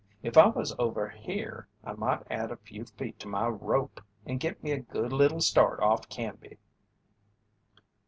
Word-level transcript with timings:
If 0.23 0.35
I 0.35 0.47
was 0.47 0.73
over 0.79 1.09
here 1.09 1.67
I 1.83 1.93
might 1.93 2.25
add 2.31 2.49
a 2.51 2.57
few 2.57 2.85
feet 2.85 3.19
to 3.19 3.27
my 3.27 3.45
rope 3.45 4.01
and 4.25 4.39
git 4.39 4.63
me 4.63 4.71
a 4.71 4.79
good 4.79 5.13
little 5.13 5.41
start 5.41 5.79
off 5.79 6.09
Canby." 6.09 6.57